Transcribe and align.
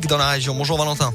dans 0.00 0.16
la 0.16 0.30
région. 0.30 0.54
Bonjour 0.54 0.78
Valentin. 0.78 1.12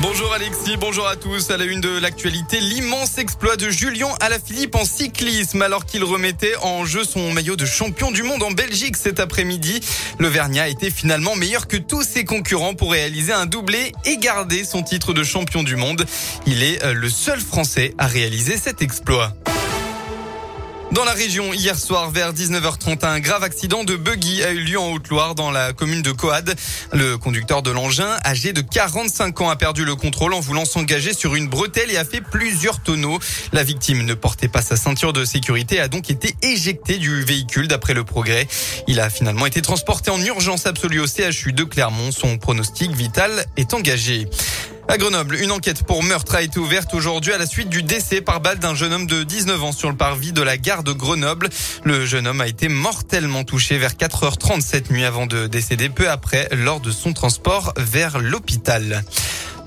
Bonjour 0.00 0.32
Alexis, 0.32 0.76
bonjour 0.76 1.08
à 1.08 1.16
tous. 1.16 1.50
À 1.50 1.56
la 1.56 1.64
une 1.64 1.80
de 1.80 1.98
l'actualité, 1.98 2.60
l'immense 2.60 3.18
exploit 3.18 3.56
de 3.56 3.68
Julien 3.70 4.10
Alaphilippe 4.20 4.76
en 4.76 4.84
cyclisme 4.84 5.60
alors 5.62 5.84
qu'il 5.84 6.04
remettait 6.04 6.54
en 6.62 6.84
jeu 6.84 7.02
son 7.02 7.32
maillot 7.32 7.56
de 7.56 7.66
champion 7.66 8.12
du 8.12 8.22
monde 8.22 8.44
en 8.44 8.52
Belgique 8.52 8.96
cet 8.96 9.18
après-midi. 9.18 9.80
Le 10.20 10.28
Vernia 10.28 10.68
était 10.68 10.90
finalement 10.90 11.34
meilleur 11.34 11.66
que 11.66 11.76
tous 11.76 12.04
ses 12.04 12.24
concurrents 12.24 12.74
pour 12.74 12.92
réaliser 12.92 13.32
un 13.32 13.46
doublé 13.46 13.92
et 14.04 14.18
garder 14.18 14.62
son 14.62 14.84
titre 14.84 15.12
de 15.12 15.24
champion 15.24 15.64
du 15.64 15.74
monde. 15.74 16.06
Il 16.46 16.62
est 16.62 16.84
euh, 16.84 16.92
le 16.92 17.10
seul 17.10 17.40
Français 17.40 17.94
à 17.98 18.06
réaliser 18.06 18.56
cet 18.56 18.80
exploit. 18.80 19.34
Dans 20.92 21.04
la 21.04 21.12
région, 21.12 21.52
hier 21.52 21.78
soir, 21.78 22.10
vers 22.10 22.32
19h30, 22.32 23.04
un 23.04 23.20
grave 23.20 23.42
accident 23.42 23.84
de 23.84 23.94
buggy 23.94 24.42
a 24.42 24.52
eu 24.52 24.60
lieu 24.60 24.80
en 24.80 24.90
Haute-Loire, 24.92 25.34
dans 25.34 25.50
la 25.50 25.74
commune 25.74 26.00
de 26.00 26.12
Coade. 26.12 26.56
Le 26.92 27.18
conducteur 27.18 27.62
de 27.62 27.70
l'engin, 27.70 28.16
âgé 28.24 28.54
de 28.54 28.62
45 28.62 29.42
ans, 29.42 29.50
a 29.50 29.56
perdu 29.56 29.84
le 29.84 29.94
contrôle 29.96 30.32
en 30.32 30.40
voulant 30.40 30.64
s'engager 30.64 31.12
sur 31.12 31.34
une 31.34 31.46
bretelle 31.46 31.90
et 31.90 31.98
a 31.98 32.06
fait 32.06 32.22
plusieurs 32.22 32.80
tonneaux. 32.80 33.18
La 33.52 33.64
victime 33.64 34.06
ne 34.06 34.14
portait 34.14 34.48
pas 34.48 34.62
sa 34.62 34.76
ceinture 34.76 35.12
de 35.12 35.26
sécurité 35.26 35.78
a 35.78 35.88
donc 35.88 36.10
été 36.10 36.34
éjecté 36.40 36.96
du 36.96 37.22
véhicule 37.22 37.68
d'après 37.68 37.92
le 37.92 38.04
progrès. 38.04 38.48
Il 38.86 38.98
a 38.98 39.10
finalement 39.10 39.44
été 39.44 39.60
transporté 39.60 40.10
en 40.10 40.20
urgence 40.22 40.64
absolue 40.66 41.00
au 41.00 41.06
CHU 41.06 41.52
de 41.52 41.64
Clermont. 41.64 42.12
Son 42.12 42.38
pronostic 42.38 42.92
vital 42.92 43.44
est 43.58 43.74
engagé. 43.74 44.26
À 44.90 44.96
Grenoble, 44.96 45.36
une 45.36 45.52
enquête 45.52 45.82
pour 45.82 46.02
meurtre 46.02 46.34
a 46.34 46.40
été 46.40 46.58
ouverte 46.58 46.94
aujourd'hui 46.94 47.34
à 47.34 47.38
la 47.38 47.44
suite 47.44 47.68
du 47.68 47.82
décès 47.82 48.22
par 48.22 48.40
balle 48.40 48.58
d'un 48.58 48.74
jeune 48.74 48.94
homme 48.94 49.06
de 49.06 49.22
19 49.22 49.62
ans 49.62 49.72
sur 49.72 49.90
le 49.90 49.96
parvis 49.96 50.32
de 50.32 50.40
la 50.40 50.56
gare 50.56 50.82
de 50.82 50.92
Grenoble. 50.92 51.50
Le 51.84 52.06
jeune 52.06 52.26
homme 52.26 52.40
a 52.40 52.48
été 52.48 52.70
mortellement 52.70 53.44
touché 53.44 53.76
vers 53.76 53.92
4h37 53.92 54.90
nuit 54.90 55.04
avant 55.04 55.26
de 55.26 55.46
décéder 55.46 55.90
peu 55.90 56.08
après 56.08 56.48
lors 56.52 56.80
de 56.80 56.90
son 56.90 57.12
transport 57.12 57.74
vers 57.76 58.18
l'hôpital. 58.18 59.04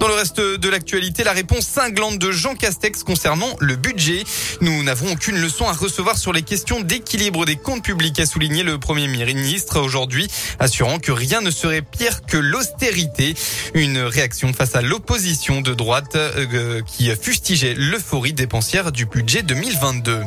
Dans 0.01 0.07
le 0.07 0.15
reste 0.15 0.41
de 0.41 0.67
l'actualité, 0.67 1.23
la 1.23 1.31
réponse 1.31 1.67
cinglante 1.67 2.17
de 2.17 2.31
Jean 2.31 2.55
Castex 2.55 3.03
concernant 3.03 3.55
le 3.59 3.75
budget. 3.75 4.23
Nous 4.59 4.81
n'avons 4.81 5.11
aucune 5.11 5.39
leçon 5.39 5.67
à 5.67 5.73
recevoir 5.73 6.17
sur 6.17 6.33
les 6.33 6.41
questions 6.41 6.79
d'équilibre 6.79 7.45
des 7.45 7.55
comptes 7.55 7.83
publics, 7.83 8.19
a 8.19 8.25
souligné 8.25 8.63
le 8.63 8.79
Premier 8.79 9.07
ministre 9.07 9.79
aujourd'hui, 9.79 10.27
assurant 10.57 10.97
que 10.97 11.11
rien 11.11 11.41
ne 11.41 11.51
serait 11.51 11.83
pire 11.83 12.25
que 12.25 12.37
l'austérité. 12.37 13.35
Une 13.75 13.99
réaction 13.99 14.53
face 14.53 14.75
à 14.75 14.81
l'opposition 14.81 15.61
de 15.61 15.75
droite 15.75 16.15
euh, 16.15 16.81
qui 16.81 17.11
fustigeait 17.15 17.75
l'euphorie 17.77 18.33
dépensière 18.33 18.91
du 18.91 19.05
budget 19.05 19.43
2022. 19.43 20.23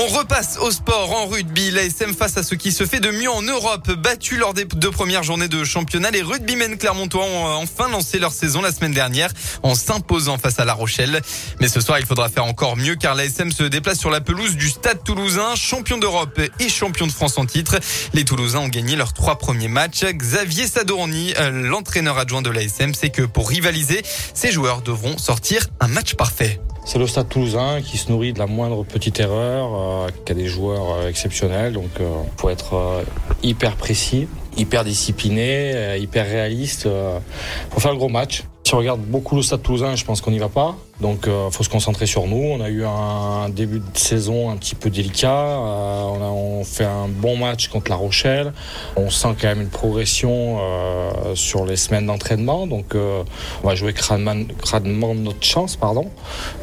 On 0.00 0.06
repasse 0.06 0.58
au 0.60 0.70
sport 0.70 1.10
en 1.10 1.26
rugby. 1.26 1.72
L'ASM 1.72 2.14
face 2.14 2.36
à 2.36 2.44
ce 2.44 2.54
qui 2.54 2.70
se 2.70 2.86
fait 2.86 3.00
de 3.00 3.10
mieux 3.10 3.28
en 3.28 3.42
Europe. 3.42 3.90
Battu 3.90 4.36
lors 4.36 4.54
des 4.54 4.64
deux 4.64 4.92
premières 4.92 5.24
journées 5.24 5.48
de 5.48 5.64
championnat, 5.64 6.12
les 6.12 6.22
rugbymen 6.22 6.78
clermontois 6.78 7.24
ont 7.24 7.46
enfin 7.56 7.88
lancé 7.88 8.20
leur 8.20 8.30
saison 8.30 8.62
la 8.62 8.70
semaine 8.70 8.92
dernière 8.92 9.32
en 9.64 9.74
s'imposant 9.74 10.38
face 10.38 10.60
à 10.60 10.64
La 10.64 10.74
Rochelle. 10.74 11.20
Mais 11.60 11.66
ce 11.66 11.80
soir, 11.80 11.98
il 11.98 12.06
faudra 12.06 12.28
faire 12.28 12.44
encore 12.44 12.76
mieux 12.76 12.94
car 12.94 13.16
l'ASM 13.16 13.50
se 13.50 13.64
déplace 13.64 13.98
sur 13.98 14.10
la 14.10 14.20
pelouse 14.20 14.54
du 14.54 14.68
Stade 14.68 15.02
toulousain, 15.02 15.56
champion 15.56 15.98
d'Europe 15.98 16.40
et 16.60 16.68
champion 16.68 17.08
de 17.08 17.12
France 17.12 17.36
en 17.36 17.44
titre. 17.44 17.80
Les 18.14 18.24
Toulousains 18.24 18.60
ont 18.60 18.68
gagné 18.68 18.94
leurs 18.94 19.14
trois 19.14 19.36
premiers 19.36 19.66
matchs. 19.66 20.04
Xavier 20.04 20.68
Sadorni, 20.68 21.34
euh, 21.40 21.50
l'entraîneur 21.50 22.18
adjoint 22.18 22.42
de 22.42 22.50
l'ASM, 22.50 22.94
sait 22.94 23.10
que 23.10 23.22
pour 23.22 23.48
rivaliser, 23.48 24.04
ces 24.32 24.52
joueurs 24.52 24.80
devront 24.80 25.18
sortir 25.18 25.66
un 25.80 25.88
match 25.88 26.14
parfait. 26.14 26.60
C'est 26.88 26.98
le 26.98 27.06
Stade 27.06 27.28
Toulousain 27.28 27.82
qui 27.82 27.98
se 27.98 28.10
nourrit 28.10 28.32
de 28.32 28.38
la 28.38 28.46
moindre 28.46 28.82
petite 28.82 29.20
erreur, 29.20 29.74
euh, 29.74 30.08
qui 30.24 30.32
a 30.32 30.34
des 30.34 30.46
joueurs 30.46 30.94
euh, 30.94 31.08
exceptionnels, 31.10 31.74
donc 31.74 31.90
il 31.98 32.06
euh, 32.06 32.22
faut 32.38 32.48
être 32.48 33.04
hyper 33.42 33.76
précis, 33.76 34.26
hyper 34.56 34.84
discipliné, 34.84 35.98
hyper 35.98 36.24
réaliste 36.24 36.88
pour 37.68 37.82
faire 37.82 37.92
le 37.92 37.98
gros 37.98 38.08
match. 38.08 38.44
Si 38.68 38.74
on 38.74 38.78
regarde 38.80 39.00
beaucoup 39.00 39.34
le 39.34 39.40
Stade 39.40 39.62
Toulousain, 39.62 39.96
je 39.96 40.04
pense 40.04 40.20
qu'on 40.20 40.30
n'y 40.30 40.38
va 40.38 40.50
pas. 40.50 40.76
Donc, 41.00 41.20
il 41.24 41.30
euh, 41.30 41.50
faut 41.50 41.64
se 41.64 41.70
concentrer 41.70 42.04
sur 42.04 42.26
nous. 42.26 42.36
On 42.36 42.60
a 42.60 42.68
eu 42.68 42.84
un 42.84 43.48
début 43.48 43.78
de 43.78 43.96
saison 43.96 44.50
un 44.50 44.58
petit 44.58 44.74
peu 44.74 44.90
délicat. 44.90 45.32
Euh, 45.32 46.02
on, 46.02 46.60
a, 46.60 46.64
fait 46.64 46.84
un 46.84 47.08
bon 47.08 47.38
match 47.38 47.68
contre 47.68 47.90
La 47.90 47.96
Rochelle. 47.96 48.52
On 48.94 49.08
sent 49.08 49.36
quand 49.40 49.48
même 49.48 49.62
une 49.62 49.70
progression 49.70 50.58
euh, 50.60 51.34
sur 51.34 51.64
les 51.64 51.76
semaines 51.76 52.04
d'entraînement. 52.04 52.66
Donc, 52.66 52.94
on 52.94 53.66
va 53.66 53.74
jouer 53.74 53.94
crânement, 53.94 54.34
notre 55.14 55.46
chance, 55.46 55.74
pardon. 55.76 56.10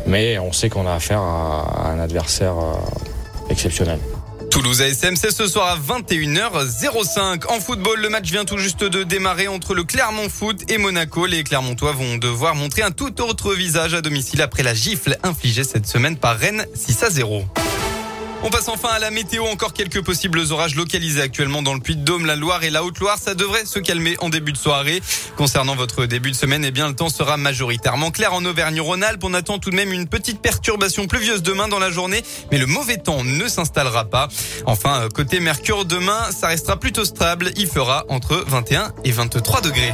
Mais 0.05 0.37
on 0.37 0.51
sait 0.51 0.69
qu'on 0.69 0.85
a 0.85 0.93
affaire 0.93 1.21
à, 1.21 1.89
un 1.89 1.99
adversaire 1.99 2.53
exceptionnel. 3.49 3.97
Toulouse 4.55 4.81
ASM, 4.81 5.17
c'est 5.17 5.31
ce 5.31 5.47
soir 5.47 5.67
à 5.67 5.77
21h05. 5.77 7.47
En 7.49 7.59
football, 7.59 7.99
le 7.99 8.07
match 8.07 8.31
vient 8.31 8.45
tout 8.45 8.57
juste 8.57 8.85
de 8.85 9.03
démarrer 9.03 9.49
entre 9.49 9.73
le 9.73 9.83
Clermont 9.83 10.29
Foot 10.29 10.71
et 10.71 10.77
Monaco. 10.77 11.25
Les 11.25 11.43
Clermontois 11.43 11.91
vont 11.91 12.15
devoir 12.15 12.55
montrer 12.55 12.81
un 12.81 12.91
tout 12.91 13.19
autre 13.19 13.53
visage 13.53 13.93
à 13.95 13.99
domicile 13.99 14.41
après 14.41 14.63
la 14.63 14.73
gifle 14.73 15.17
infligée 15.23 15.65
cette 15.65 15.87
semaine 15.87 16.15
par 16.15 16.37
Rennes 16.37 16.65
6 16.73 17.03
à 17.03 17.09
0. 17.09 17.45
On 18.47 18.51
passe 18.51 18.67
enfin 18.67 18.89
à 18.89 18.99
la 18.99 19.09
météo. 19.09 19.43
Encore 19.47 19.73
quelques 19.73 20.03
possibles 20.03 20.39
orages 20.51 20.75
localisés 20.75 21.19
actuellement 21.19 21.63
dans 21.63 21.73
le 21.73 21.79
Puy-de-Dôme, 21.79 22.27
la 22.27 22.35
Loire 22.35 22.63
et 22.63 22.69
la 22.69 22.83
Haute-Loire. 22.83 23.17
Ça 23.17 23.33
devrait 23.33 23.65
se 23.65 23.79
calmer 23.79 24.17
en 24.19 24.29
début 24.29 24.51
de 24.51 24.57
soirée. 24.57 25.01
Concernant 25.35 25.75
votre 25.75 26.05
début 26.05 26.29
de 26.29 26.35
semaine, 26.35 26.63
eh 26.63 26.69
bien, 26.69 26.87
le 26.87 26.93
temps 26.93 27.09
sera 27.09 27.37
majoritairement 27.37 28.11
clair 28.11 28.35
en 28.35 28.45
Auvergne-Rhône-Alpes. 28.45 29.23
On 29.23 29.33
attend 29.33 29.57
tout 29.57 29.71
de 29.71 29.75
même 29.75 29.91
une 29.91 30.07
petite 30.07 30.43
perturbation 30.43 31.07
pluvieuse 31.07 31.41
demain 31.41 31.67
dans 31.67 31.79
la 31.79 31.89
journée, 31.89 32.23
mais 32.51 32.59
le 32.59 32.67
mauvais 32.67 32.97
temps 32.97 33.23
ne 33.23 33.47
s'installera 33.47 34.05
pas. 34.05 34.27
Enfin, 34.67 35.01
euh, 35.01 35.09
côté 35.09 35.39
Mercure, 35.39 35.83
demain, 35.83 36.29
ça 36.29 36.45
restera 36.45 36.79
plutôt 36.79 37.03
stable. 37.03 37.51
Il 37.57 37.65
fera 37.65 38.05
entre 38.09 38.45
21 38.47 38.93
et 39.03 39.11
23 39.11 39.61
degrés. 39.61 39.93